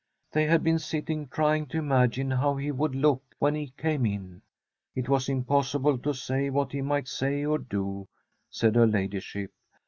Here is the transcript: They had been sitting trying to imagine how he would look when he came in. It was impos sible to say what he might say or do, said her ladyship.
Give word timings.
They 0.31 0.47
had 0.47 0.63
been 0.63 0.79
sitting 0.79 1.27
trying 1.27 1.67
to 1.67 1.77
imagine 1.77 2.31
how 2.31 2.55
he 2.55 2.71
would 2.71 2.95
look 2.95 3.21
when 3.37 3.53
he 3.53 3.71
came 3.77 4.03
in. 4.07 4.41
It 4.95 5.07
was 5.07 5.27
impos 5.27 5.75
sible 5.77 6.01
to 6.01 6.11
say 6.13 6.49
what 6.49 6.71
he 6.71 6.81
might 6.81 7.07
say 7.07 7.45
or 7.45 7.59
do, 7.59 8.07
said 8.49 8.73
her 8.73 8.87
ladyship. 8.87 9.51